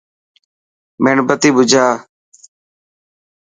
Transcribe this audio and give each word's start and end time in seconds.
ميڻ 1.03 1.17
بتي 1.27 1.49
ٻجها. 1.55 1.87